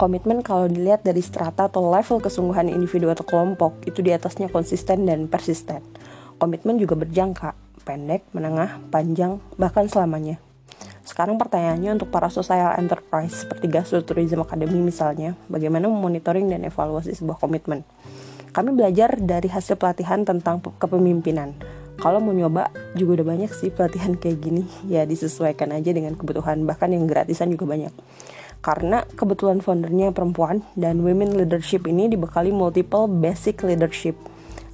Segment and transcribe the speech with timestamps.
[0.00, 5.04] Komitmen kalau dilihat dari strata atau level kesungguhan individu atau kelompok itu di atasnya konsisten
[5.04, 5.84] dan persisten.
[6.40, 7.52] Komitmen juga berjangka,
[7.84, 10.40] pendek, menengah, panjang, bahkan selamanya.
[11.04, 17.12] Sekarang pertanyaannya untuk para social enterprise seperti Gastro Tourism Academy misalnya, bagaimana memonitoring dan evaluasi
[17.20, 17.84] sebuah komitmen.
[18.56, 21.52] Kami belajar dari hasil pelatihan tentang kepemimpinan.
[22.00, 26.64] Kalau mau nyoba juga udah banyak sih pelatihan kayak gini, ya disesuaikan aja dengan kebutuhan,
[26.64, 27.92] bahkan yang gratisan juga banyak
[28.60, 34.16] karena kebetulan foundernya perempuan dan women leadership ini dibekali multiple basic leadership.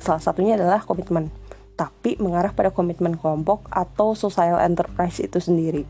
[0.03, 1.31] Salah satunya adalah komitmen,
[1.79, 5.87] tapi mengarah pada komitmen kelompok atau social enterprise itu sendiri.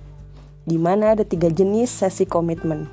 [0.66, 2.84] Di mana ada tiga jenis sesi komitmen.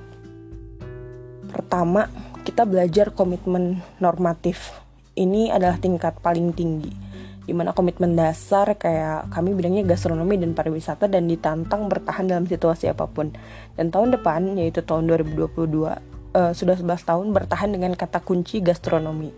[1.51, 2.07] Pertama,
[2.47, 4.71] kita belajar komitmen normatif.
[5.13, 7.02] Ini adalah tingkat paling tinggi
[7.43, 12.87] di mana komitmen dasar kayak kami bidangnya gastronomi dan pariwisata dan ditantang bertahan dalam situasi
[12.87, 13.35] apa pun.
[13.75, 15.99] Dan tahun depan yaitu tahun 2022 uh,
[16.33, 19.35] eh, sudah 11 tahun bertahan dengan kata kunci gastronomi.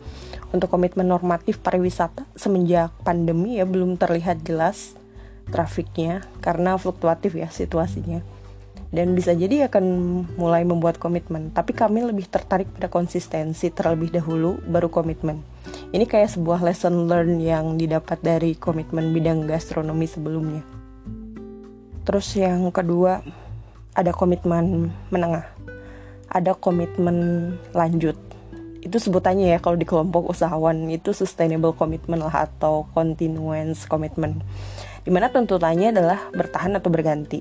[0.54, 4.94] Untuk komitmen normatif pariwisata semenjak pandemi ya belum terlihat jelas
[5.50, 8.22] trafiknya karena fluktuatif ya situasinya.
[8.94, 9.84] Dan bisa jadi akan
[10.40, 15.44] mulai membuat komitmen, tapi kami lebih tertarik pada konsistensi terlebih dahulu baru komitmen
[15.96, 20.60] ini kayak sebuah lesson learn yang didapat dari komitmen bidang gastronomi sebelumnya.
[22.04, 23.24] Terus yang kedua,
[23.96, 25.48] ada komitmen menengah.
[26.28, 27.16] Ada komitmen
[27.72, 28.20] lanjut.
[28.84, 34.44] Itu sebutannya ya kalau di kelompok usahawan itu sustainable commitment lah atau continuance commitment.
[35.00, 37.40] Di mana tuntutannya adalah bertahan atau berganti.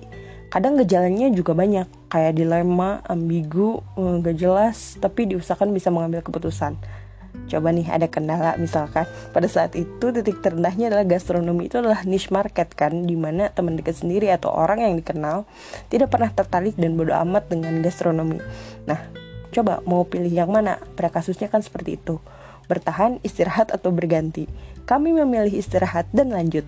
[0.54, 6.78] Kadang gejalanya juga banyak, kayak dilema, ambigu, eh, gak jelas, tapi diusahakan bisa mengambil keputusan
[7.48, 8.56] coba nih ada kendala.
[8.56, 13.04] Misalkan pada saat itu titik terendahnya adalah gastronomi itu adalah niche market kan?
[13.04, 15.48] Di mana teman dekat sendiri atau orang yang dikenal
[15.88, 18.40] tidak pernah tertarik dan bodoh amat dengan gastronomi.
[18.88, 19.00] Nah
[19.54, 20.80] coba mau pilih yang mana?
[20.98, 22.18] Pada kasusnya kan seperti itu.
[22.64, 24.48] Bertahan istirahat atau berganti?
[24.84, 26.64] Kami memilih istirahat dan lanjut.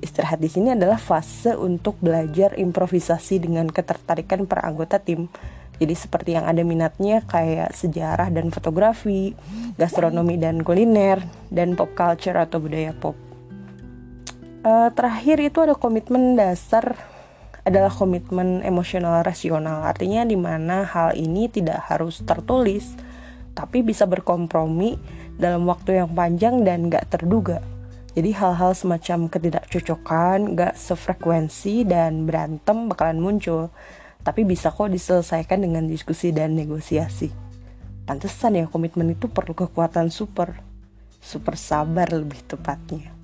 [0.00, 5.28] Istirahat di sini adalah fase untuk belajar improvisasi dengan ketertarikan para anggota tim
[5.80, 9.32] jadi seperti yang ada minatnya kayak sejarah dan fotografi,
[9.80, 13.16] gastronomi dan kuliner, dan pop culture atau budaya pop.
[14.60, 17.00] Uh, terakhir itu ada komitmen dasar
[17.64, 19.80] adalah komitmen emosional rasional.
[19.80, 22.92] Artinya di mana hal ini tidak harus tertulis,
[23.56, 25.00] tapi bisa berkompromi
[25.40, 27.64] dalam waktu yang panjang dan gak terduga.
[28.12, 33.72] Jadi hal-hal semacam ketidakcocokan, gak sefrekuensi dan berantem bakalan muncul
[34.20, 37.32] tapi bisa kok diselesaikan dengan diskusi dan negosiasi.
[38.04, 40.58] Pantesan ya komitmen itu perlu kekuatan super,
[41.22, 43.19] super sabar lebih tepatnya.